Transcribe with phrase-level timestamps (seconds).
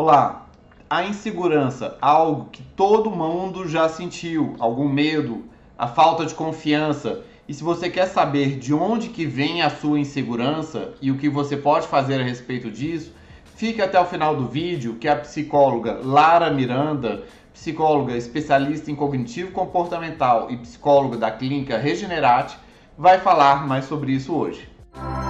[0.00, 0.46] Olá,
[0.88, 7.24] a insegurança, algo que todo mundo já sentiu, algum medo, a falta de confiança.
[7.48, 11.28] E se você quer saber de onde que vem a sua insegurança e o que
[11.28, 13.12] você pode fazer a respeito disso,
[13.56, 19.50] fique até o final do vídeo que a psicóloga Lara Miranda, psicóloga especialista em cognitivo
[19.50, 22.56] comportamental e psicóloga da clínica Regenerate,
[22.96, 24.70] vai falar mais sobre isso hoje.
[24.94, 25.27] Oi,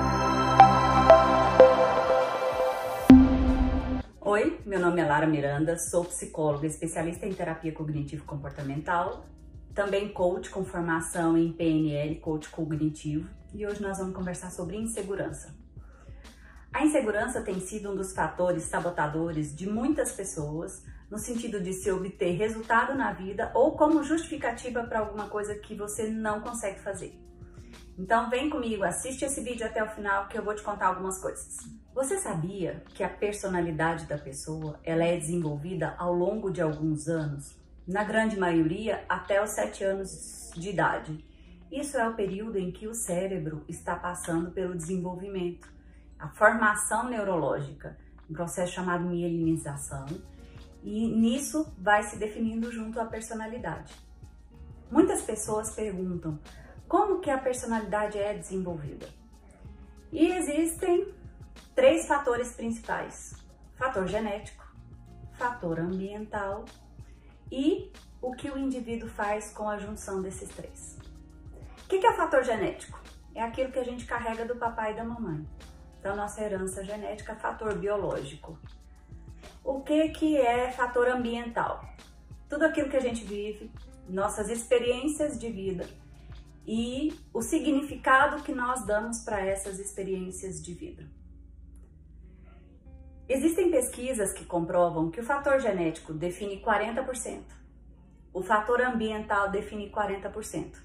[4.69, 9.25] meu nome é Lara Miranda, sou psicóloga especialista em terapia cognitivo-comportamental,
[9.75, 15.57] também coach com formação em PNL, coach cognitivo, e hoje nós vamos conversar sobre insegurança.
[16.71, 21.91] A insegurança tem sido um dos fatores sabotadores de muitas pessoas, no sentido de se
[21.91, 27.19] obter resultado na vida ou como justificativa para alguma coisa que você não consegue fazer.
[27.99, 31.19] Então vem comigo, assiste esse vídeo até o final que eu vou te contar algumas
[31.19, 31.78] coisas.
[31.99, 37.57] Você sabia que a personalidade da pessoa ela é desenvolvida ao longo de alguns anos?
[37.89, 41.25] Na grande maioria, até os 7 anos de idade.
[41.73, 45.69] Isso é o período em que o cérebro está passando pelo desenvolvimento,
[46.21, 47.99] a formação neurológica,
[48.31, 50.07] um processo chamado mielinização,
[50.85, 53.93] e nisso vai se definindo junto à personalidade.
[54.89, 56.39] Muitas pessoas perguntam
[56.87, 59.09] como que a personalidade é desenvolvida.
[60.13, 61.18] E existem
[61.79, 63.37] três fatores principais:
[63.77, 64.67] fator genético,
[65.35, 66.65] fator ambiental
[67.53, 70.99] e o que o indivíduo faz com a junção desses três.
[71.85, 73.01] O que é o fator genético?
[73.33, 75.47] É aquilo que a gente carrega do papai e da mamãe.
[76.01, 78.59] Então, nossa herança genética fator biológico.
[79.63, 81.89] O que, que é fator ambiental?
[82.49, 83.71] Tudo aquilo que a gente vive,
[84.09, 85.87] nossas experiências de vida
[86.67, 91.19] e o significado que nós damos para essas experiências de vida.
[93.29, 97.43] Existem pesquisas que comprovam que o fator genético define 40%,
[98.33, 100.77] o fator ambiental define 40%.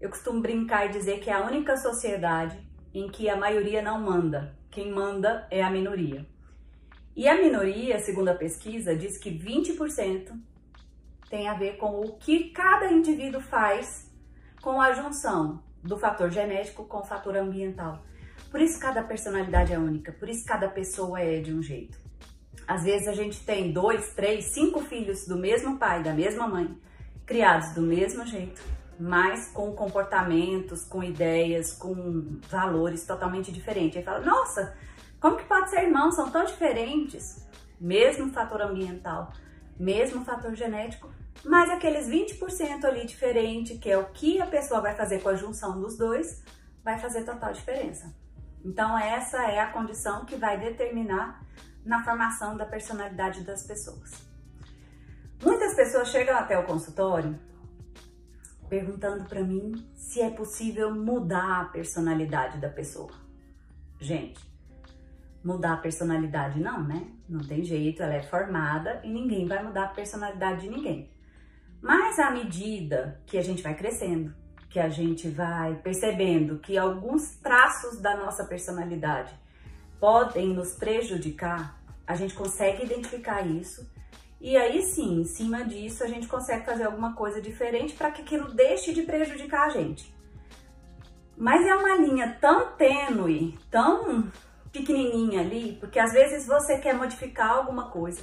[0.00, 2.58] Eu costumo brincar e dizer que é a única sociedade
[2.94, 6.26] em que a maioria não manda, quem manda é a minoria.
[7.14, 10.40] E a minoria, segundo a pesquisa, diz que 20%
[11.28, 14.10] tem a ver com o que cada indivíduo faz
[14.62, 18.02] com a junção do fator genético com o fator ambiental.
[18.50, 21.98] Por isso cada personalidade é única, por isso cada pessoa é de um jeito.
[22.66, 26.76] Às vezes a gente tem dois, três, cinco filhos do mesmo pai, da mesma mãe,
[27.26, 28.60] criados do mesmo jeito,
[28.98, 33.98] mas com comportamentos, com ideias, com valores totalmente diferentes.
[33.98, 34.74] Aí fala, nossa,
[35.20, 36.10] como que pode ser irmão?
[36.10, 37.46] São tão diferentes.
[37.80, 39.32] Mesmo fator ambiental,
[39.78, 41.10] mesmo fator genético,
[41.44, 45.36] mas aqueles 20% ali diferente, que é o que a pessoa vai fazer com a
[45.36, 46.42] junção dos dois,
[46.82, 48.12] vai fazer total diferença.
[48.64, 51.42] Então, essa é a condição que vai determinar
[51.84, 54.26] na formação da personalidade das pessoas.
[55.42, 57.38] Muitas pessoas chegam até o consultório
[58.68, 63.10] perguntando para mim se é possível mudar a personalidade da pessoa.
[63.98, 64.40] Gente,
[65.42, 67.08] mudar a personalidade não, né?
[67.28, 71.10] Não tem jeito, ela é formada e ninguém vai mudar a personalidade de ninguém.
[71.80, 74.34] Mas à medida que a gente vai crescendo,
[74.68, 79.34] que a gente vai percebendo que alguns traços da nossa personalidade
[79.98, 83.88] podem nos prejudicar, a gente consegue identificar isso
[84.40, 88.22] e aí sim, em cima disso, a gente consegue fazer alguma coisa diferente para que
[88.22, 90.14] aquilo deixe de prejudicar a gente.
[91.36, 94.30] Mas é uma linha tão tênue, tão
[94.72, 98.22] pequenininha ali, porque às vezes você quer modificar alguma coisa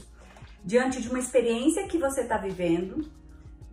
[0.63, 3.05] diante de uma experiência que você está vivendo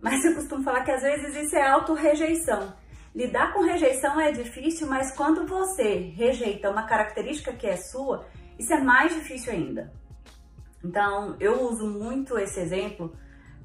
[0.03, 2.73] mas eu costumo falar que às vezes isso é auto-rejeição.
[3.15, 8.27] Lidar com rejeição é difícil, mas quando você rejeita uma característica que é sua,
[8.59, 9.93] isso é mais difícil ainda.
[10.83, 13.15] Então, eu uso muito esse exemplo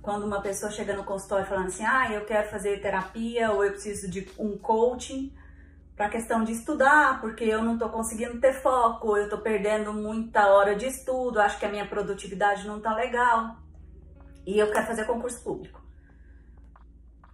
[0.00, 3.72] quando uma pessoa chega no consultório falando assim: ah, eu quero fazer terapia ou eu
[3.72, 5.34] preciso de um coaching
[5.96, 9.92] para a questão de estudar, porque eu não estou conseguindo ter foco, eu estou perdendo
[9.92, 13.56] muita hora de estudo, acho que a minha produtividade não está legal
[14.46, 15.87] e eu quero fazer concurso público.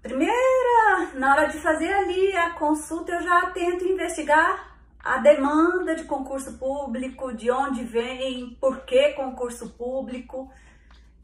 [0.04, 6.04] Primeira, na hora de fazer ali a consulta, eu já tento investigar a demanda de
[6.04, 10.52] concurso público, de onde vem, por que concurso público.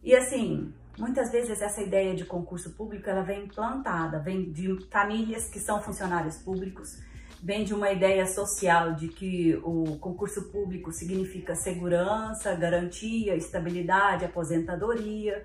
[0.03, 5.51] E assim, muitas vezes essa ideia de concurso público, ela vem implantada, vem de famílias
[5.51, 6.89] que são funcionários públicos,
[7.43, 15.45] vem de uma ideia social de que o concurso público significa segurança, garantia, estabilidade, aposentadoria.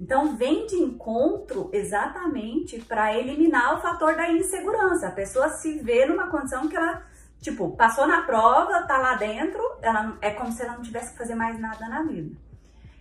[0.00, 5.08] Então, vem de encontro exatamente para eliminar o fator da insegurança.
[5.08, 7.02] A pessoa se vê numa condição que ela,
[7.38, 11.18] tipo, passou na prova, tá lá dentro, ela é como se ela não tivesse que
[11.18, 12.34] fazer mais nada na vida.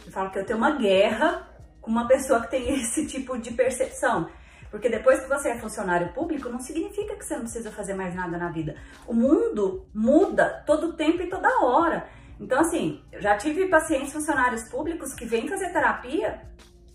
[0.06, 1.48] Eu falo que eu tenho uma guerra
[1.80, 4.30] com uma pessoa que tem esse tipo de percepção.
[4.69, 8.13] Porque depois que você é funcionário público, não significa que você não precisa fazer mais
[8.13, 8.75] nada na vida.
[9.07, 12.07] O mundo muda todo tempo e toda hora.
[12.40, 16.42] Então, assim, eu já tive pacientes funcionários públicos que vêm fazer terapia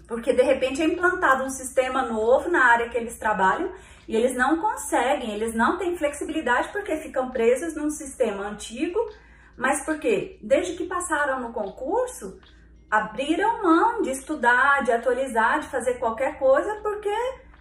[0.07, 3.73] porque de repente é implantado um sistema novo na área que eles trabalham
[4.07, 8.99] e eles não conseguem, eles não têm flexibilidade porque ficam presos num sistema antigo,
[9.57, 12.39] mas porque desde que passaram no concurso,
[12.91, 17.15] abriram mão de estudar, de atualizar, de fazer qualquer coisa porque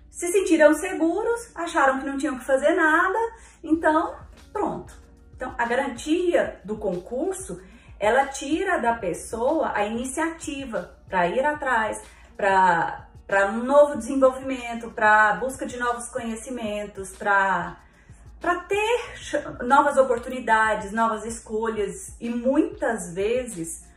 [0.10, 3.18] se sentiram seguros, acharam que não tinham que fazer nada,
[3.63, 4.16] então
[4.51, 4.94] pronto.
[5.36, 7.60] Então a garantia do concurso
[8.00, 12.01] ela tira da pessoa a iniciativa para ir atrás,
[12.35, 13.07] para
[13.51, 17.77] um novo desenvolvimento, para busca de novos conhecimentos, para
[18.39, 23.88] para ter novas oportunidades, novas escolhas e muitas vezes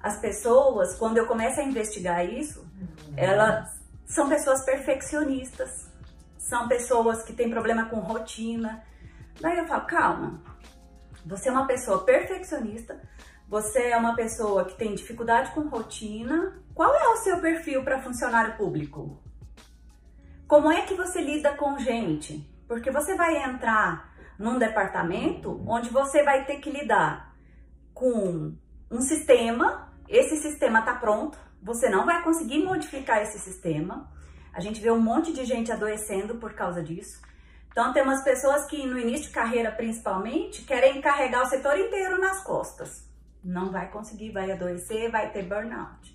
[0.00, 2.64] as pessoas, quando eu começo a investigar isso,
[3.16, 3.68] elas
[4.06, 5.90] são pessoas perfeccionistas,
[6.38, 8.84] são pessoas que têm problema com rotina.
[9.40, 10.40] Daí eu falo, calma,
[11.26, 13.00] você é uma pessoa perfeccionista,
[13.48, 16.56] você é uma pessoa que tem dificuldade com rotina.
[16.76, 19.18] Qual é o seu perfil para funcionário público?
[20.46, 22.46] Como é que você lida com gente?
[22.68, 27.34] Porque você vai entrar num departamento onde você vai ter que lidar
[27.94, 28.54] com
[28.90, 34.12] um sistema, esse sistema está pronto, você não vai conseguir modificar esse sistema.
[34.52, 37.22] A gente vê um monte de gente adoecendo por causa disso.
[37.70, 42.20] Então, tem umas pessoas que no início de carreira, principalmente, querem carregar o setor inteiro
[42.20, 43.06] nas costas
[43.46, 46.14] não vai conseguir, vai adoecer, vai ter burnout.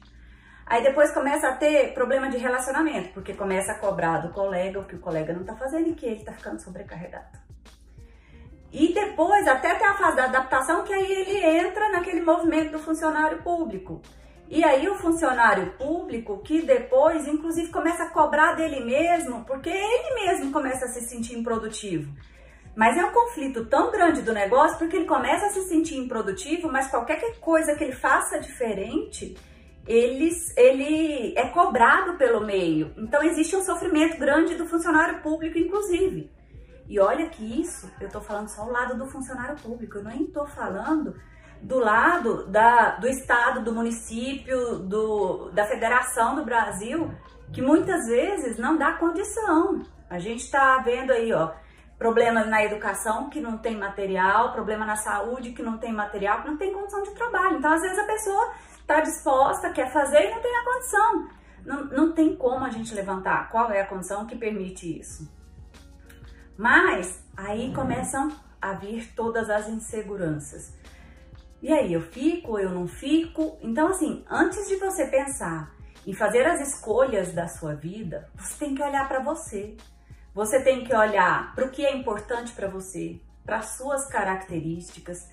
[0.72, 4.86] Aí depois começa a ter problema de relacionamento, porque começa a cobrar do colega o
[4.86, 7.38] que o colega não tá fazendo e que ele tá ficando sobrecarregado.
[8.72, 12.80] E depois, até ter a fase da adaptação, que aí ele entra naquele movimento do
[12.80, 14.02] funcionário público.
[14.48, 20.26] E aí o funcionário público que depois, inclusive, começa a cobrar dele mesmo, porque ele
[20.26, 22.16] mesmo começa a se sentir improdutivo.
[22.74, 26.72] Mas é um conflito tão grande do negócio porque ele começa a se sentir improdutivo,
[26.72, 29.36] mas qualquer coisa que ele faça diferente,
[29.88, 32.94] ele, ele é cobrado pelo meio.
[32.98, 36.32] Então existe um sofrimento grande do funcionário público, inclusive.
[36.88, 40.24] E olha que isso, eu estou falando só o lado do funcionário público, eu nem
[40.24, 41.16] estou falando
[41.62, 47.12] do lado da, do estado, do município, do, da federação do Brasil,
[47.54, 49.82] que muitas vezes não dá condição.
[50.10, 51.52] A gente está vendo aí, ó,
[51.98, 56.50] problemas na educação que não tem material, problema na saúde que não tem material, que
[56.50, 57.58] não tem condição de trabalho.
[57.58, 58.54] Então, às vezes, a pessoa
[58.92, 61.30] está disposta, quer fazer e não tem a condição.
[61.66, 65.32] Não, não tem como a gente levantar qual é a condição que permite isso.
[66.58, 68.30] Mas aí começam
[68.62, 70.76] a vir todas as inseguranças.
[71.62, 73.58] E aí, eu fico, eu não fico?
[73.62, 75.72] Então, assim, antes de você pensar
[76.06, 79.78] em fazer as escolhas da sua vida, você tem que olhar para você.
[80.34, 85.30] Você tem que olhar para o que é importante para você, para as suas características,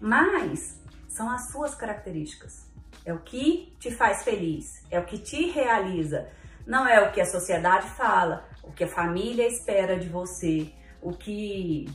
[0.00, 2.71] mas são as suas características.
[3.04, 6.28] É o que te faz feliz, é o que te realiza.
[6.66, 11.10] Não é o que a sociedade fala, o que a família espera de você, o
[11.10, 11.86] que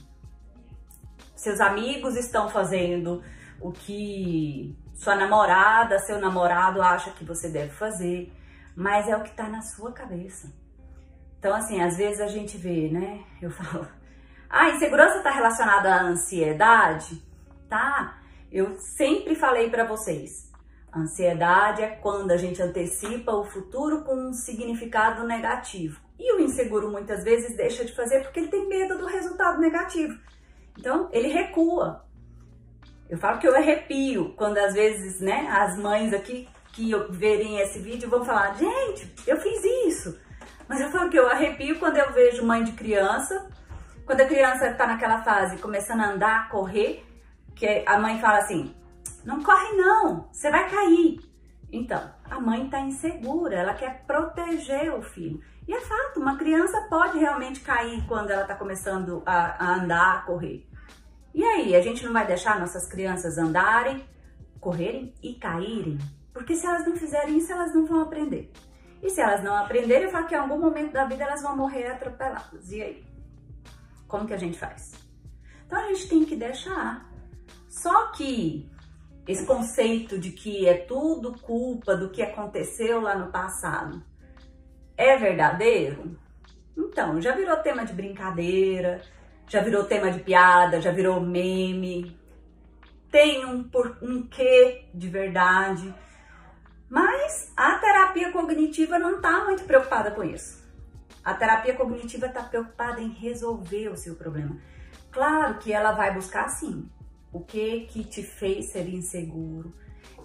[1.35, 3.23] seus amigos estão fazendo,
[3.61, 8.33] o que sua namorada, seu namorado acha que você deve fazer,
[8.75, 10.51] mas é o que está na sua cabeça.
[11.39, 13.23] Então, assim, às vezes a gente vê, né?
[13.41, 13.87] Eu falo,
[14.49, 17.23] ah, insegurança está relacionada à ansiedade?
[17.69, 18.17] Tá.
[18.51, 20.46] Eu sempre falei para vocês,
[20.97, 25.99] ansiedade é quando a gente antecipa o futuro com um significado negativo.
[26.19, 30.17] E o inseguro muitas vezes deixa de fazer porque ele tem medo do resultado negativo.
[30.77, 32.05] Então, ele recua.
[33.09, 37.79] Eu falo que eu arrepio quando às vezes, né, as mães aqui que verem esse
[37.79, 40.19] vídeo vão falar: gente, eu fiz isso.
[40.67, 43.49] Mas eu falo que eu arrepio quando eu vejo mãe de criança,
[44.05, 47.05] quando a criança está naquela fase começando a andar, correr,
[47.55, 48.75] que a mãe fala assim:
[49.27, 51.19] não corre não, você vai cair.
[51.69, 55.43] Então, a mãe está insegura, ela quer proteger o filho.
[55.67, 60.15] E é fato, uma criança pode realmente cair quando ela está começando a, a andar,
[60.15, 60.65] a correr.
[61.33, 64.01] E aí, a gente não vai deixar nossas crianças andarem,
[64.61, 65.97] correrem e caírem?
[66.31, 68.49] Porque se elas não fizerem isso, elas não vão aprender.
[69.03, 71.53] E se elas não aprenderem, eu falo que em algum momento da vida elas vão
[71.53, 72.71] morrer atropeladas.
[72.71, 73.03] E aí?
[74.07, 74.93] Como que a gente faz?
[75.65, 77.11] Então a gente tem que deixar.
[77.67, 78.71] Só que
[79.27, 84.01] esse conceito de que é tudo culpa do que aconteceu lá no passado
[84.95, 86.17] é verdadeiro?
[86.77, 89.01] Então, já virou tema de brincadeira,
[89.47, 92.17] já virou tema de piada, já virou meme.
[93.11, 95.93] Tem um, por, um quê de verdade.
[96.89, 100.65] Mas a terapia cognitiva não está muito preocupada com isso.
[101.23, 104.57] A terapia cognitiva está preocupada em resolver o seu problema.
[105.11, 106.89] Claro que ela vai buscar sim
[107.31, 109.73] o que que te fez ser inseguro.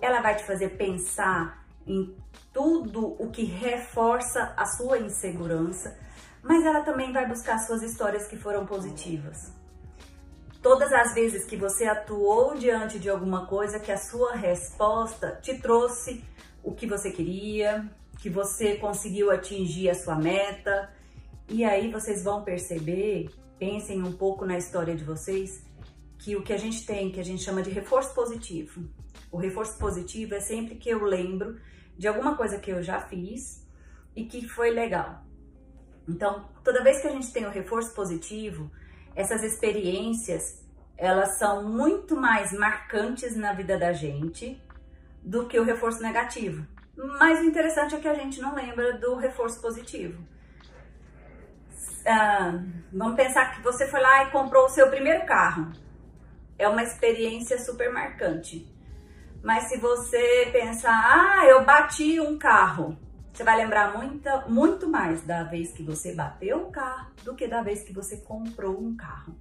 [0.00, 2.14] Ela vai te fazer pensar em
[2.52, 5.99] tudo o que reforça a sua insegurança,
[6.42, 9.52] mas ela também vai buscar suas histórias que foram positivas.
[10.61, 15.59] Todas as vezes que você atuou diante de alguma coisa que a sua resposta te
[15.59, 16.23] trouxe
[16.62, 17.90] o que você queria,
[18.21, 20.88] que você conseguiu atingir a sua meta,
[21.49, 23.28] e aí vocês vão perceber,
[23.59, 25.64] pensem um pouco na história de vocês,
[26.23, 28.88] que o que a gente tem, que a gente chama de reforço positivo.
[29.31, 31.61] O reforço positivo é sempre que eu lembro
[31.99, 33.67] de alguma coisa que eu já fiz
[34.14, 35.25] e que foi legal.
[36.09, 38.71] Então, toda vez que a gente tem o reforço positivo,
[39.17, 40.64] essas experiências,
[40.97, 44.62] elas são muito mais marcantes na vida da gente
[45.25, 46.64] do que o reforço negativo.
[46.97, 50.23] Mas o interessante é que a gente não lembra do reforço positivo.
[52.07, 52.62] Ah,
[52.93, 55.82] vamos pensar que você foi lá e comprou o seu primeiro carro.
[56.62, 58.73] É uma experiência super marcante.
[59.42, 62.97] Mas se você pensar, ah, eu bati um carro,
[63.33, 67.49] você vai lembrar muito, muito mais da vez que você bateu o carro do que
[67.49, 69.35] da vez que você comprou um carro.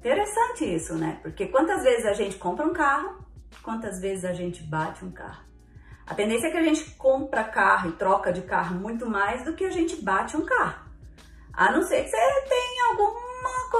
[0.00, 1.20] Interessante isso, né?
[1.22, 3.24] Porque quantas vezes a gente compra um carro,
[3.62, 5.44] quantas vezes a gente bate um carro.
[6.08, 9.54] A tendência é que a gente compra carro e troca de carro muito mais do
[9.54, 10.88] que a gente bate um carro.
[11.52, 12.16] A não ser que você
[12.48, 13.27] tenha alguma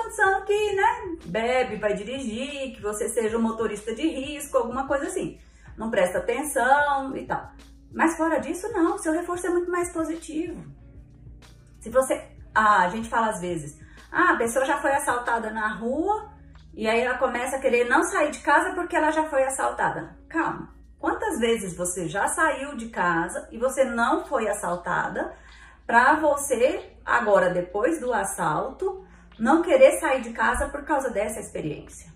[0.08, 5.06] condição que, né, bebe, vai dirigir, que você seja um motorista de risco, alguma coisa
[5.06, 5.38] assim.
[5.76, 7.52] Não presta atenção e tal.
[7.92, 10.64] Mas fora disso, não, seu reforço é muito mais positivo.
[11.80, 12.20] Se você.
[12.54, 13.78] Ah, a gente fala às vezes,
[14.10, 16.32] ah, a pessoa já foi assaltada na rua
[16.74, 20.16] e aí ela começa a querer não sair de casa porque ela já foi assaltada.
[20.28, 20.74] Calma.
[20.98, 25.32] Quantas vezes você já saiu de casa e você não foi assaltada
[25.86, 29.06] para você, agora depois do assalto,
[29.38, 32.12] não querer sair de casa por causa dessa experiência?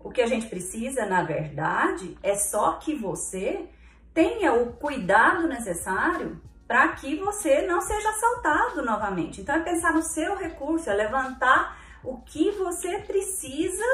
[0.00, 3.68] O que a gente precisa, na verdade, é só que você
[4.12, 9.40] tenha o cuidado necessário para que você não seja assaltado novamente.
[9.40, 13.84] Então é pensar no seu recurso, é levantar o que você precisa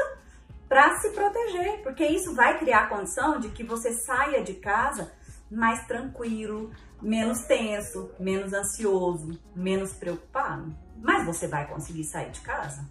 [0.67, 5.11] para se proteger, porque isso vai criar a condição de que você saia de casa
[5.49, 10.73] mais tranquilo, menos tenso, menos ansioso, menos preocupado.
[11.01, 12.87] Mas você vai conseguir sair de casa.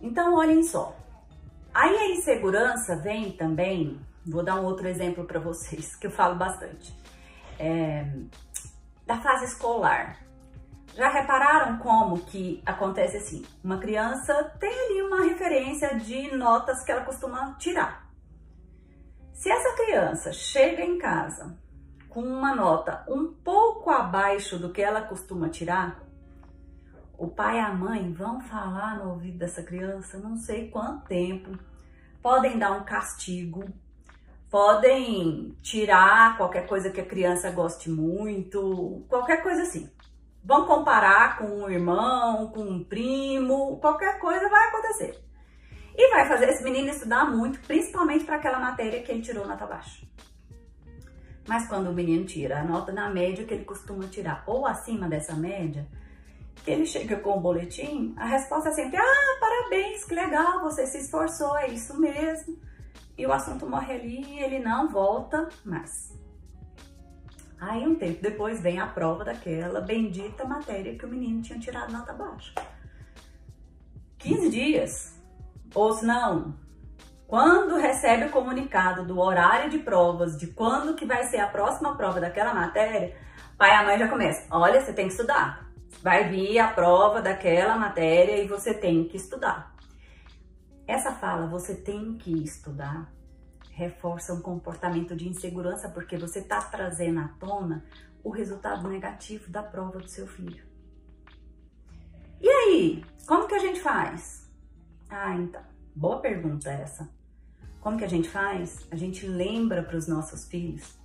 [0.00, 0.96] Então, olhem só.
[1.72, 6.36] Aí a insegurança vem também Vou dar um outro exemplo para vocês, que eu falo
[6.36, 6.94] bastante.
[7.58, 8.06] É,
[9.06, 10.18] da fase escolar.
[10.94, 13.44] Já repararam como que acontece assim?
[13.62, 18.08] Uma criança tem ali uma referência de notas que ela costuma tirar.
[19.32, 21.56] Se essa criança chega em casa
[22.08, 26.02] com uma nota um pouco abaixo do que ela costuma tirar,
[27.20, 31.50] o pai e a mãe vão falar no ouvido dessa criança não sei quanto tempo,
[32.22, 33.62] podem dar um castigo,
[34.50, 39.90] podem tirar qualquer coisa que a criança goste muito, qualquer coisa assim.
[40.42, 45.22] Vão comparar com um irmão, com um primo, qualquer coisa vai acontecer.
[45.94, 49.66] E vai fazer esse menino estudar muito, principalmente para aquela matéria que ele tirou nota
[49.66, 50.06] baixa.
[51.46, 55.06] Mas quando o menino tira a nota na média que ele costuma tirar, ou acima
[55.06, 55.86] dessa média,
[56.56, 60.86] que ele chega com o boletim, a resposta é sempre: Ah, parabéns, que legal, você
[60.86, 62.58] se esforçou, é isso mesmo
[63.20, 66.18] e o assunto morre ali e ele não volta mais.
[67.60, 71.92] Aí um tempo depois vem a prova daquela bendita matéria que o menino tinha tirado
[71.92, 72.54] nota baixa.
[74.20, 75.22] 15 dias,
[75.74, 76.54] ou se não,
[77.26, 81.94] quando recebe o comunicado do horário de provas, de quando que vai ser a próxima
[81.96, 83.14] prova daquela matéria,
[83.58, 85.69] pai e a mãe já começam, olha, você tem que estudar.
[86.02, 89.74] Vai vir a prova daquela matéria e você tem que estudar.
[90.86, 93.12] Essa fala, você tem que estudar,
[93.70, 97.84] reforça um comportamento de insegurança porque você está trazendo à tona
[98.24, 100.64] o resultado negativo da prova do seu filho.
[102.40, 104.50] E aí, como que a gente faz?
[105.08, 105.62] Ah, então,
[105.94, 107.08] boa pergunta essa.
[107.80, 108.86] Como que a gente faz?
[108.90, 110.98] A gente lembra para os nossos filhos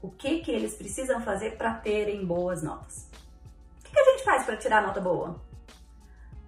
[0.00, 3.08] o que que eles precisam fazer para terem boas notas.
[4.28, 5.40] Faz para tirar nota boa?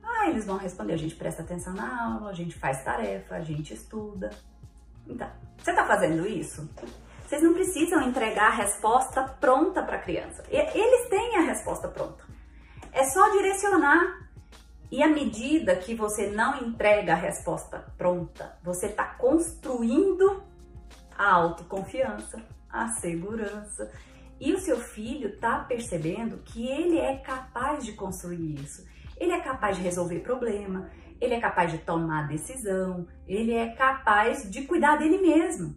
[0.05, 3.41] Ah, eles vão responder, a gente presta atenção na aula, a gente faz tarefa, a
[3.41, 4.29] gente estuda.
[5.07, 6.69] Então, você está fazendo isso?
[7.27, 10.45] Vocês não precisam entregar a resposta pronta para a criança.
[10.51, 12.23] Eles têm a resposta pronta.
[12.93, 14.29] É só direcionar.
[14.91, 20.43] E à medida que você não entrega a resposta pronta, você está construindo
[21.17, 22.43] a autoconfiança.
[22.69, 23.91] a segurança.
[24.41, 28.87] E o seu filho está percebendo que ele é capaz de construir isso.
[29.19, 34.51] Ele é capaz de resolver problema, ele é capaz de tomar decisão, ele é capaz
[34.51, 35.77] de cuidar dele mesmo.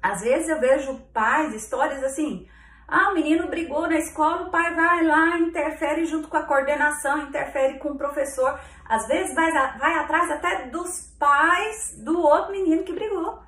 [0.00, 2.48] Às vezes eu vejo pais, histórias assim,
[2.88, 7.22] ah, o menino brigou na escola, o pai vai lá, interfere junto com a coordenação,
[7.22, 8.58] interfere com o professor.
[8.86, 13.38] Às vezes vai, vai atrás até dos pais do outro menino que brigou.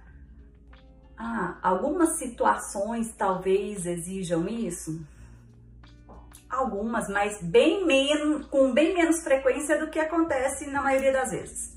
[1.17, 5.05] Ah, algumas situações talvez exijam isso.
[6.51, 11.75] Algumas, mas bem menos, com bem menos frequência do que acontece na maioria das vezes.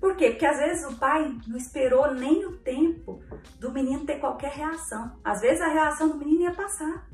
[0.00, 0.30] Por quê?
[0.30, 3.22] Porque às vezes o pai não esperou nem o tempo
[3.58, 5.16] do menino ter qualquer reação.
[5.24, 7.06] Às vezes a reação do menino ia passar.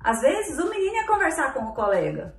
[0.00, 2.34] Às vezes o menino ia conversar com o colega.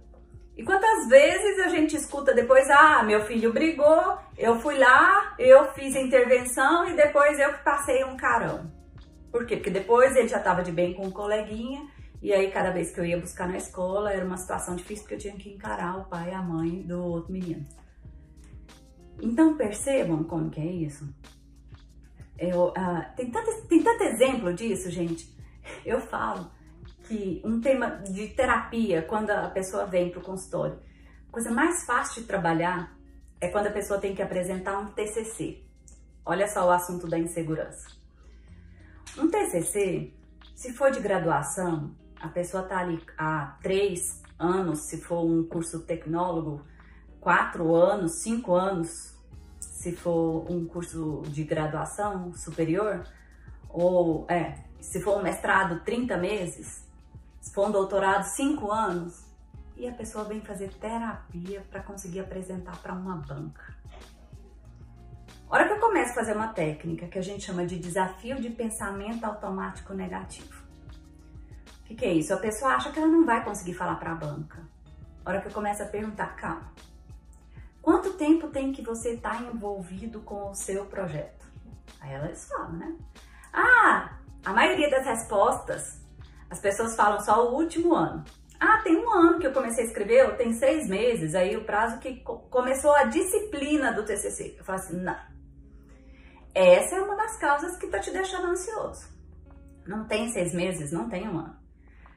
[0.58, 5.72] E quantas vezes a gente escuta depois, ah, meu filho brigou, eu fui lá, eu
[5.74, 8.72] fiz a intervenção e depois eu passei um carão.
[9.32, 9.58] Por quê?
[9.58, 11.88] Porque depois ele já estava de bem com o coleguinha
[12.24, 15.14] e aí cada vez que eu ia buscar na escola era uma situação difícil porque
[15.14, 17.64] eu tinha que encarar o pai e a mãe do outro menino.
[19.22, 21.08] Então percebam como que é isso.
[22.36, 25.32] Eu, uh, tem, tanto, tem tanto exemplo disso, gente.
[25.86, 26.50] Eu falo
[27.08, 30.80] que um tema de terapia, quando a pessoa vem para o consultório,
[31.30, 32.96] a coisa mais fácil de trabalhar
[33.40, 35.64] é quando a pessoa tem que apresentar um TCC.
[36.26, 37.88] Olha só o assunto da insegurança.
[39.18, 40.14] Um TCC,
[40.56, 45.86] se for de graduação, a pessoa está ali há três anos, se for um curso
[45.86, 46.62] tecnólogo,
[47.20, 49.16] quatro anos, cinco anos,
[49.60, 53.04] se for um curso de graduação superior,
[53.70, 56.87] ou é, se for um mestrado, 30 meses,
[57.56, 59.26] um doutorado, 5 anos,
[59.76, 63.76] e a pessoa vem fazer terapia para conseguir apresentar para uma banca.
[65.50, 68.42] A hora que eu começo a fazer uma técnica que a gente chama de desafio
[68.42, 70.64] de pensamento automático negativo.
[71.82, 72.34] O que, que é isso?
[72.34, 74.62] A pessoa acha que ela não vai conseguir falar para a banca.
[75.24, 76.74] A hora que eu começo a perguntar, calma,
[77.82, 81.46] quanto tempo tem que você estar tá envolvido com o seu projeto?
[82.02, 82.98] Aí elas falam, né?
[83.54, 86.02] Ah, a maioria das respostas
[86.50, 88.24] as pessoas falam só o último ano.
[88.60, 91.64] Ah, tem um ano que eu comecei a escrever, ou tem seis meses, aí o
[91.64, 94.56] prazo que começou a disciplina do TCC.
[94.58, 95.18] Eu falo assim, não.
[96.56, 99.08] Essa é uma das causas que está te deixando ansioso.
[99.86, 101.56] Não tem seis meses, não tem um ano.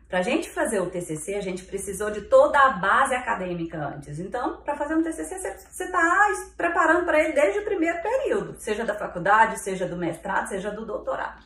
[0.09, 4.19] Para a gente fazer o TCC, a gente precisou de toda a base acadêmica antes.
[4.19, 8.85] Então, para fazer um TCC, você está preparando para ele desde o primeiro período, seja
[8.85, 11.45] da faculdade, seja do mestrado, seja do doutorado.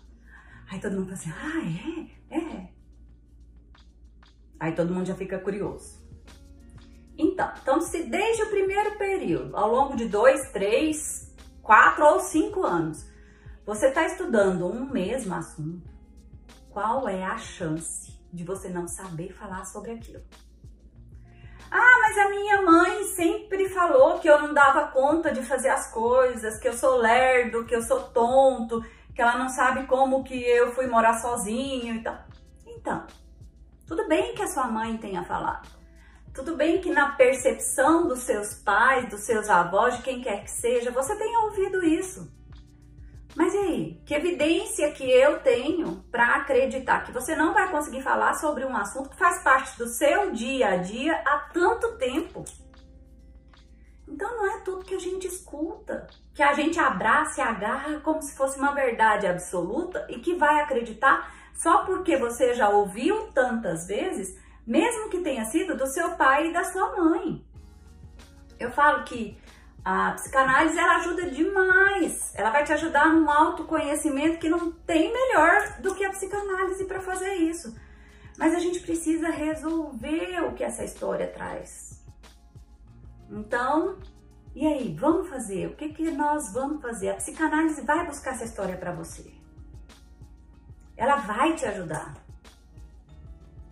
[0.70, 2.38] Aí todo mundo fala assim, ah, é?
[2.38, 2.73] É.
[4.64, 6.03] Aí todo mundo já fica curioso.
[7.18, 11.31] Então, então se desde o primeiro período, ao longo de dois, três,
[11.62, 13.07] quatro ou cinco anos,
[13.66, 15.87] você está estudando um mesmo assunto,
[16.70, 20.22] qual é a chance de você não saber falar sobre aquilo?
[21.70, 25.92] Ah, mas a minha mãe sempre falou que eu não dava conta de fazer as
[25.92, 28.83] coisas, que eu sou lerdo, que eu sou tonto,
[29.14, 32.18] que ela não sabe como que eu fui morar sozinho e tal.
[32.66, 33.07] Então,
[33.87, 35.68] tudo bem que a sua mãe tenha falado.
[36.35, 40.51] Tudo bem que na percepção dos seus pais, dos seus avós, de quem quer que
[40.51, 42.29] seja, você tenha ouvido isso.
[43.37, 44.03] Mas e aí?
[44.07, 48.77] Que evidência que eu tenho para acreditar que você não vai conseguir falar sobre um
[48.77, 52.44] assunto que faz parte do seu dia a dia há tanto tempo?
[54.07, 58.23] Então não é tudo que a gente escuta, que a gente abraça e agarra como
[58.23, 63.87] se fosse uma verdade absoluta e que vai acreditar só porque você já ouviu tantas
[63.87, 67.45] vezes, mesmo que tenha sido do seu pai e da sua mãe.
[68.59, 69.37] Eu falo que
[69.85, 72.33] a psicanálise ela ajuda demais.
[72.35, 77.01] Ela vai te ajudar num autoconhecimento que não tem melhor do que a psicanálise para
[77.01, 77.77] fazer isso.
[78.38, 82.03] Mas a gente precisa resolver o que essa história traz.
[83.31, 83.99] Então,
[84.55, 85.67] e aí, vamos fazer?
[85.67, 87.11] O que, que nós vamos fazer?
[87.11, 89.43] A psicanálise vai buscar essa história para você.
[90.96, 92.14] Ela vai te ajudar.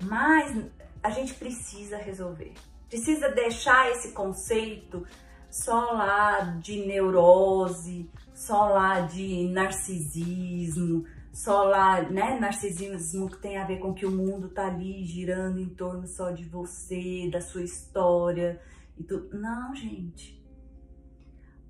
[0.03, 0.65] Mas
[1.03, 2.53] a gente precisa resolver.
[2.89, 5.07] Precisa deixar esse conceito
[5.51, 13.67] só lá de neurose, só lá de narcisismo, só lá, né, narcisismo que tem a
[13.67, 17.63] ver com que o mundo tá ali girando em torno só de você, da sua
[17.63, 18.61] história
[18.99, 19.39] e tudo.
[19.39, 20.43] Não, gente.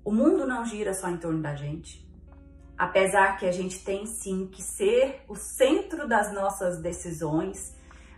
[0.03, 2.02] O mundo não gira só em torno da gente.
[2.83, 7.73] Apesar que a gente tem sim que ser o centro das nossas decisões,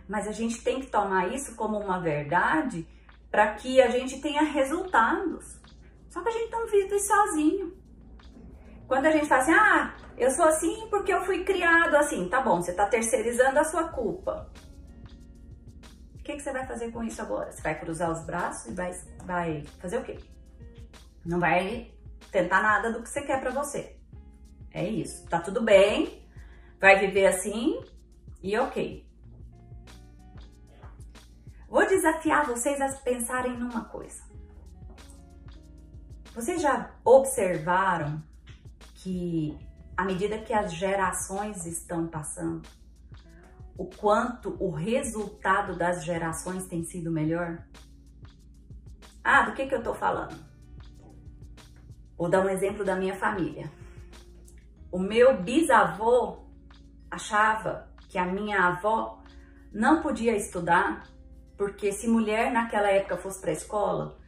[0.08, 2.84] mas a gente tem que tomar isso como uma verdade
[3.30, 5.56] para que a gente tenha resultados.
[6.08, 7.76] Só que a gente não vive sozinho.
[8.88, 12.28] Quando a gente fala assim, ah, eu sou assim porque eu fui criado assim.
[12.28, 14.50] Tá bom, você tá terceirizando a sua culpa.
[16.16, 17.52] O que, que você vai fazer com isso agora?
[17.52, 18.90] Você vai cruzar os braços e vai,
[19.24, 20.18] vai fazer o quê?
[21.24, 21.92] Não vai
[22.32, 23.95] tentar nada do que você quer para você.
[24.76, 25.26] É isso.
[25.26, 26.22] Tá tudo bem,
[26.78, 27.82] vai viver assim
[28.42, 29.08] e ok.
[31.66, 34.22] Vou desafiar vocês a pensarem numa coisa.
[36.34, 38.22] Vocês já observaram
[38.96, 39.58] que
[39.96, 42.68] à medida que as gerações estão passando,
[43.78, 47.66] o quanto o resultado das gerações tem sido melhor?
[49.24, 50.36] Ah, do que, que eu tô falando?
[52.18, 53.70] Vou dar um exemplo da minha família.
[54.90, 56.44] O meu bisavô
[57.10, 59.22] achava que a minha avó
[59.72, 61.04] não podia estudar
[61.56, 64.18] porque se mulher naquela época fosse para a escola,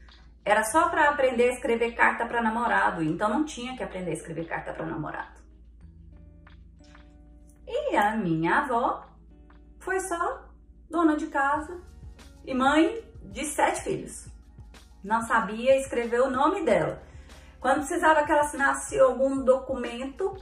[0.45, 4.15] era só para aprender a escrever carta para namorado, então não tinha que aprender a
[4.15, 5.39] escrever carta para namorado.
[7.67, 9.07] E a minha avó
[9.79, 10.49] foi só
[10.91, 11.81] dona de casa
[12.47, 14.27] e mãe de sete filhos.
[15.05, 17.03] Não sabia escrever o nome dela.
[17.61, 20.37] Quando precisava que ela assinasse algum documento,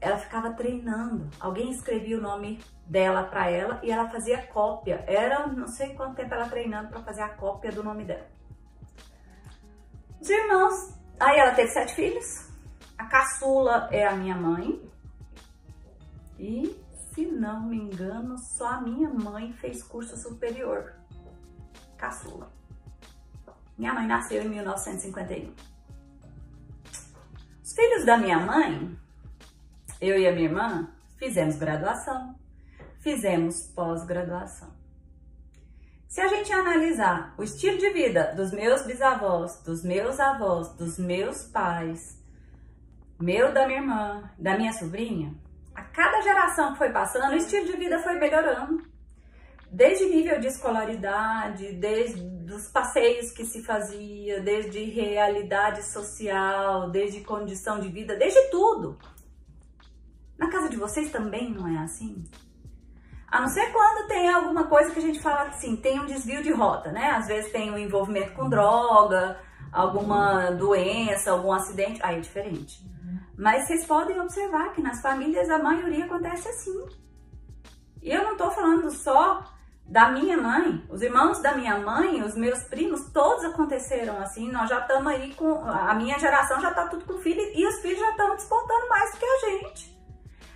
[0.00, 1.28] ela ficava treinando.
[1.38, 5.04] Alguém escrevia o nome dela para ela e ela fazia cópia.
[5.06, 8.26] Era não sei quanto tempo ela treinando para fazer a cópia do nome dela.
[10.20, 10.98] Os irmãos.
[11.18, 12.48] Aí ela teve sete filhos.
[12.96, 14.80] A caçula é a minha mãe.
[16.38, 16.74] E,
[17.12, 20.94] se não me engano, só a minha mãe fez curso superior.
[21.98, 22.50] Caçula.
[23.76, 25.69] Minha mãe nasceu em 1951.
[27.70, 28.98] Os filhos da minha mãe,
[30.00, 32.34] eu e a minha irmã, fizemos graduação,
[32.98, 34.74] fizemos pós-graduação.
[36.08, 40.98] Se a gente analisar o estilo de vida dos meus bisavós, dos meus avós, dos
[40.98, 42.20] meus pais,
[43.20, 45.32] meu da minha irmã, da minha sobrinha,
[45.72, 48.82] a cada geração que foi passando, o estilo de vida foi melhorando.
[49.72, 52.20] Desde nível de escolaridade, desde
[52.52, 58.98] os passeios que se fazia, desde realidade social, desde condição de vida, desde tudo.
[60.36, 62.24] Na casa de vocês também não é assim?
[63.28, 66.42] A não ser quando tem alguma coisa que a gente fala assim, tem um desvio
[66.42, 67.10] de rota, né?
[67.10, 69.38] Às vezes tem um envolvimento com droga,
[69.72, 72.82] alguma doença, algum acidente, aí é diferente.
[73.38, 76.86] Mas vocês podem observar que nas famílias a maioria acontece assim.
[78.02, 79.44] E eu não tô falando só
[79.90, 84.48] da minha mãe, os irmãos da minha mãe, os meus primos, todos aconteceram assim.
[84.52, 85.64] Nós já estamos aí com.
[85.64, 89.10] A minha geração já tá tudo com filho e os filhos já estão despontando mais
[89.10, 90.00] do que a gente.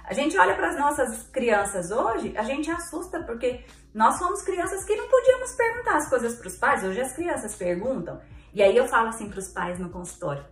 [0.05, 4.85] A gente olha para as nossas crianças hoje, a gente assusta porque nós fomos crianças
[4.85, 6.85] que não podíamos perguntar as coisas para os pais.
[6.85, 8.21] Hoje as crianças perguntam.
[8.53, 10.45] E aí eu falo assim para os pais no consultório: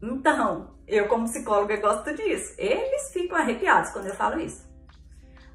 [0.00, 2.54] então, eu como psicóloga gosto disso.
[2.56, 4.64] Eles ficam arrepiados quando eu falo isso.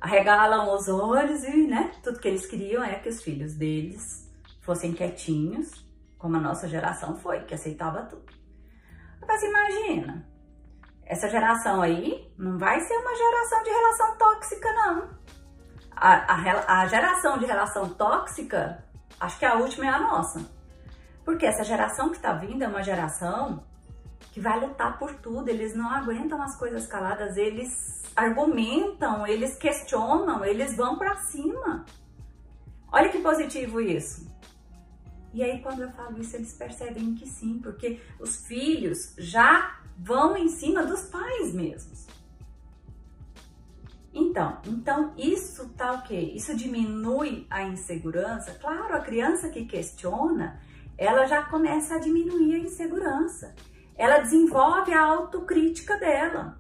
[0.02, 4.28] Arregalam os olhos e, né, tudo que eles queriam é que os filhos deles
[4.62, 5.86] fossem quietinhos,
[6.18, 8.26] como a nossa geração foi, que aceitava tudo.
[9.28, 10.28] Mas imagina,
[11.06, 15.10] essa geração aí não vai ser uma geração de relação tóxica, não.
[15.96, 18.84] A, a, a geração de relação tóxica,
[19.20, 20.50] acho que a última é a nossa.
[21.24, 23.64] Porque essa geração que está vindo é uma geração
[24.32, 30.44] que vai lutar por tudo, eles não aguentam as coisas caladas, eles argumentam, eles questionam,
[30.44, 31.86] eles vão para cima.
[32.92, 34.30] Olha que positivo isso.
[35.34, 40.36] E aí quando eu falo isso, eles percebem que sim, porque os filhos já vão
[40.36, 42.08] em cima dos pais mesmos.
[44.14, 46.34] Então, então isso tá o quê?
[46.36, 48.54] Isso diminui a insegurança?
[48.56, 50.60] Claro, a criança que questiona,
[50.98, 53.31] ela já começa a diminuir a insegurança
[54.02, 56.60] ela desenvolve a autocrítica dela.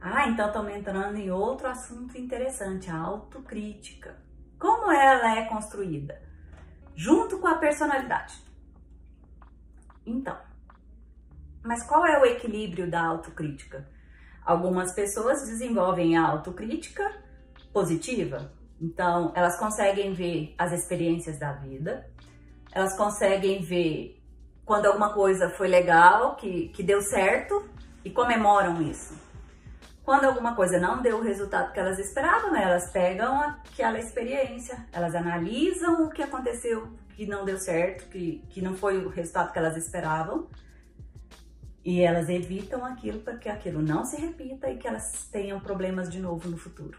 [0.00, 4.16] Ah, então estamos entrando em outro assunto interessante, a autocrítica.
[4.56, 6.22] Como ela é construída?
[6.94, 8.40] Junto com a personalidade.
[10.06, 10.38] Então,
[11.64, 13.84] mas qual é o equilíbrio da autocrítica?
[14.44, 17.20] Algumas pessoas desenvolvem a autocrítica
[17.72, 22.08] positiva, então elas conseguem ver as experiências da vida,
[22.70, 24.15] elas conseguem ver
[24.66, 27.64] quando alguma coisa foi legal, que, que deu certo
[28.04, 29.14] e comemoram isso.
[30.02, 35.14] Quando alguma coisa não deu o resultado que elas esperavam, elas pegam aquela experiência, elas
[35.14, 39.58] analisam o que aconteceu, que não deu certo, que, que não foi o resultado que
[39.58, 40.48] elas esperavam,
[41.84, 46.10] e elas evitam aquilo para que aquilo não se repita e que elas tenham problemas
[46.10, 46.98] de novo no futuro.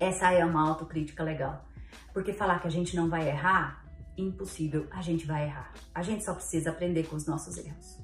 [0.00, 1.64] Essa é uma autocrítica legal.
[2.12, 3.83] Porque falar que a gente não vai errar
[4.16, 5.72] impossível, a gente vai errar.
[5.94, 7.98] A gente só precisa aprender com os nossos erros.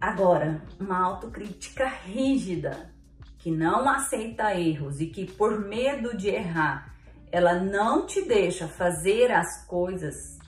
[0.00, 2.92] Agora, uma autocrítica rígida,
[3.38, 6.94] que não aceita erros e que por medo de errar,
[7.30, 10.38] ela não te deixa fazer as coisas,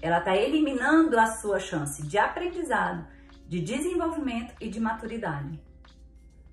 [0.00, 3.06] ela está eliminando a sua chance de aprendizado,
[3.46, 5.60] de desenvolvimento e de maturidade.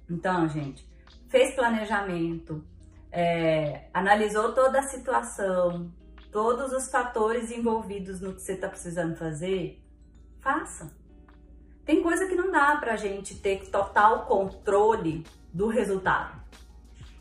[0.10, 0.88] Então, gente,
[1.28, 2.64] fez planejamento,
[3.12, 5.92] é, analisou toda a situação,
[6.36, 9.82] todos os fatores envolvidos no que você está precisando fazer,
[10.42, 10.92] faça.
[11.86, 16.38] Tem coisa que não dá para a gente ter total controle do resultado.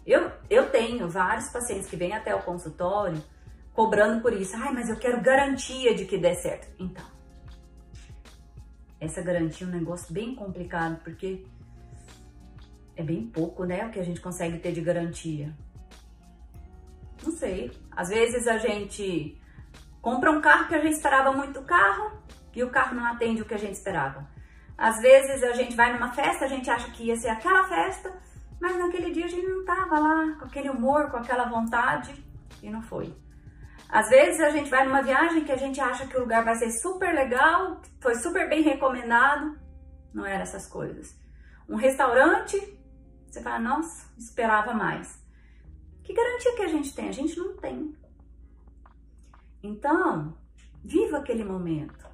[0.04, 3.22] Eu, eu tenho vários pacientes que vêm até o consultório
[3.72, 4.56] cobrando por isso.
[4.56, 6.66] Ai, mas eu quero garantia de que dê certo.
[6.76, 7.06] Então,
[8.98, 11.46] essa garantia é um negócio bem complicado, porque
[12.96, 15.54] é bem pouco, né, o que a gente consegue ter de garantia.
[17.22, 17.70] Não sei.
[17.90, 19.40] Às vezes a gente
[20.00, 22.12] compra um carro que a gente esperava muito carro
[22.54, 24.28] e o carro não atende o que a gente esperava.
[24.76, 28.12] Às vezes a gente vai numa festa, a gente acha que ia ser aquela festa,
[28.60, 32.14] mas naquele dia a gente não tava lá com aquele humor, com aquela vontade
[32.62, 33.14] e não foi.
[33.88, 36.56] Às vezes a gente vai numa viagem que a gente acha que o lugar vai
[36.56, 39.56] ser super legal, foi super bem recomendado,
[40.12, 41.16] não era essas coisas.
[41.68, 42.58] Um restaurante,
[43.26, 45.23] você fala, nossa, esperava mais.
[46.04, 47.08] Que garantia que a gente tem?
[47.08, 47.94] A gente não tem.
[49.62, 50.36] Então,
[50.84, 52.06] viva aquele momento.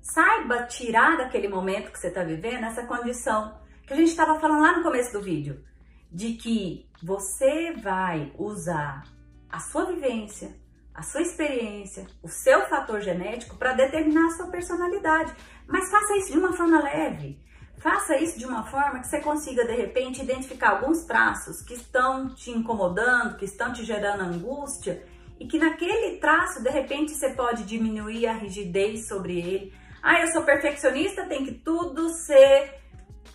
[0.00, 4.62] Saiba tirar daquele momento que você está vivendo essa condição que a gente estava falando
[4.62, 5.62] lá no começo do vídeo,
[6.10, 9.04] de que você vai usar
[9.50, 10.56] a sua vivência,
[10.94, 15.34] a sua experiência, o seu fator genético para determinar a sua personalidade.
[15.66, 17.38] Mas faça isso de uma forma leve.
[17.84, 22.30] Faça isso de uma forma que você consiga, de repente, identificar alguns traços que estão
[22.30, 25.04] te incomodando, que estão te gerando angústia
[25.38, 29.74] e que naquele traço, de repente, você pode diminuir a rigidez sobre ele.
[30.02, 32.72] Ah, eu sou perfeccionista, tem que tudo ser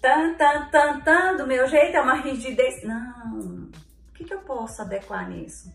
[0.02, 2.84] tan, tan, tan, tan, do meu jeito, é uma rigidez.
[2.84, 3.70] Não.
[4.10, 5.72] O que, que eu posso adequar nisso?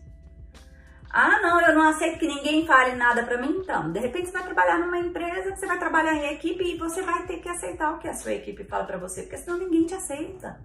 [1.17, 3.59] Ah, não, eu não aceito que ninguém fale nada para mim.
[3.61, 7.01] Então, de repente você vai trabalhar numa empresa, você vai trabalhar em equipe e você
[7.03, 9.85] vai ter que aceitar o que a sua equipe fala para você, porque senão ninguém
[9.85, 10.59] te aceita.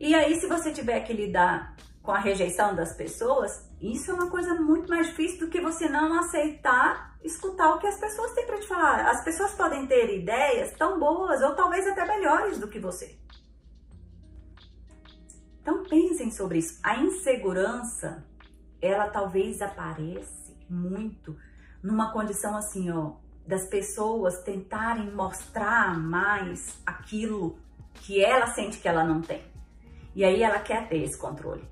[0.00, 4.28] E aí, se você tiver que lidar com a rejeição das pessoas, isso é uma
[4.28, 8.44] coisa muito mais difícil do que você não aceitar escutar o que as pessoas têm
[8.44, 9.08] para te falar.
[9.10, 13.16] As pessoas podem ter ideias tão boas ou talvez até melhores do que você.
[15.60, 16.80] Então pensem sobre isso.
[16.82, 18.26] A insegurança
[18.82, 21.36] ela talvez aparece muito
[21.82, 23.12] numa condição assim, ó,
[23.46, 27.56] das pessoas tentarem mostrar mais aquilo
[27.94, 29.42] que ela sente que ela não tem.
[30.14, 31.64] E aí ela quer ter esse controle,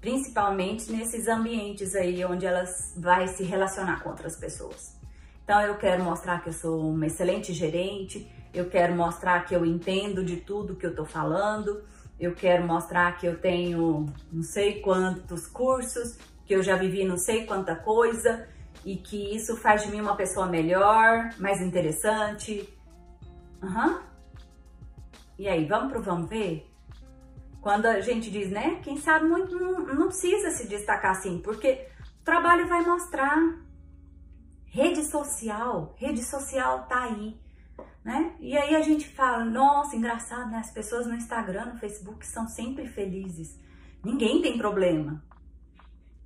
[0.00, 4.98] principalmente nesses ambientes aí onde elas vai se relacionar com outras pessoas.
[5.44, 9.64] Então eu quero mostrar que eu sou uma excelente gerente, eu quero mostrar que eu
[9.64, 11.84] entendo de tudo que eu tô falando,
[12.18, 17.16] eu quero mostrar que eu tenho não sei quantos cursos, que eu já vivi não
[17.16, 18.46] sei quanta coisa
[18.84, 22.68] e que isso faz de mim uma pessoa melhor, mais interessante.
[23.62, 23.98] Uhum.
[25.38, 26.70] E aí, vamos pro vamos ver?
[27.60, 28.78] Quando a gente diz, né?
[28.82, 31.88] Quem sabe muito não, não precisa se destacar assim, porque
[32.20, 33.38] o trabalho vai mostrar.
[34.66, 37.38] Rede social, rede social tá aí,
[38.04, 38.34] né?
[38.40, 40.58] E aí a gente fala, nossa, engraçado, né?
[40.58, 43.56] As pessoas no Instagram, no Facebook são sempre felizes.
[44.04, 45.22] Ninguém tem problema.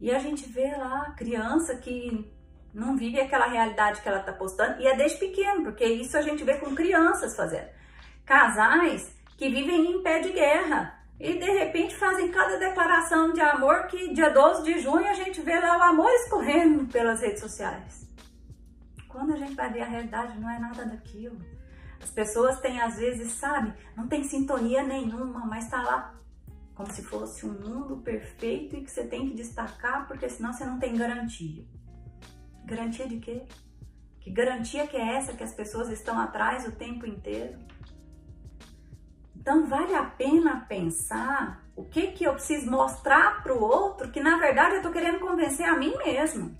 [0.00, 2.30] E a gente vê lá criança que
[2.72, 6.22] não vive aquela realidade que ela está postando, e é desde pequeno, porque isso a
[6.22, 7.68] gente vê com crianças fazendo.
[8.24, 13.86] Casais que vivem em pé de guerra e de repente fazem cada declaração de amor
[13.86, 18.06] que dia 12 de junho a gente vê lá o amor escorrendo pelas redes sociais.
[19.08, 21.38] Quando a gente vai ver a realidade, não é nada daquilo.
[22.00, 26.14] As pessoas têm, às vezes, sabe, não tem sintonia nenhuma, mas tá lá
[26.78, 30.64] como se fosse um mundo perfeito e que você tem que destacar, porque senão você
[30.64, 31.64] não tem garantia.
[32.64, 33.42] Garantia de quê?
[34.20, 37.58] Que garantia que é essa que as pessoas estão atrás o tempo inteiro?
[39.34, 44.20] Então vale a pena pensar o que que eu preciso mostrar para o outro que
[44.20, 46.56] na verdade eu estou querendo convencer a mim mesmo.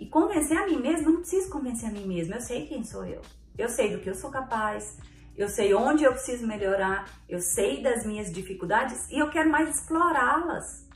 [0.00, 3.04] E convencer a mim mesmo, não preciso convencer a mim mesmo, eu sei quem sou
[3.04, 3.20] eu.
[3.58, 4.96] Eu sei do que eu sou capaz,
[5.36, 9.68] eu sei onde eu preciso melhorar, eu sei das minhas dificuldades e eu quero mais
[9.68, 10.88] explorá-las.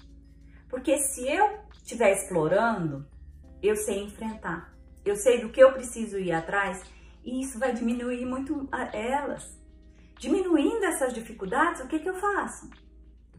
[0.69, 3.07] Porque se eu estiver explorando,
[3.63, 4.73] eu sei enfrentar,
[5.05, 6.83] eu sei do que eu preciso ir atrás
[7.25, 9.59] e isso vai diminuir muito elas.
[10.19, 12.71] Diminuindo essas dificuldades, o que, que eu faço?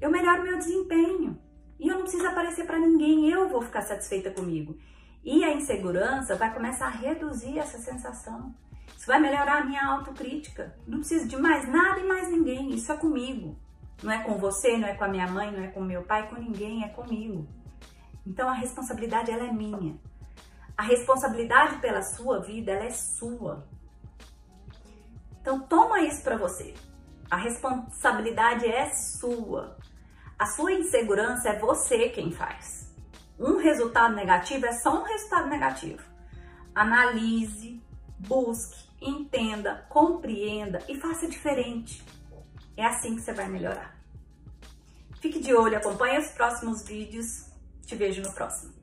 [0.01, 1.39] Eu melhoro meu desempenho
[1.79, 4.77] e eu não preciso aparecer para ninguém, eu vou ficar satisfeita comigo.
[5.23, 8.53] E a insegurança vai começar a reduzir essa sensação.
[8.97, 10.75] Isso vai melhorar a minha autocrítica.
[10.87, 12.69] Não preciso de mais nada e mais ninguém.
[12.71, 13.57] Isso é comigo.
[14.01, 16.29] Não é com você, não é com a minha mãe, não é com meu pai,
[16.29, 17.47] com ninguém, é comigo.
[18.25, 19.99] Então a responsabilidade ela é minha.
[20.77, 23.67] A responsabilidade pela sua vida ela é sua.
[25.41, 26.73] Então toma isso para você.
[27.29, 29.77] A responsabilidade é sua.
[30.37, 32.95] A sua insegurança é você quem faz.
[33.37, 36.01] Um resultado negativo é só um resultado negativo.
[36.73, 37.78] Analise,
[38.19, 42.03] busque, entenda, compreenda e faça diferente.
[42.75, 43.97] É assim que você vai melhorar.
[45.19, 47.45] Fique de olho, acompanhe os próximos vídeos.
[47.85, 48.78] Te vejo no próximo.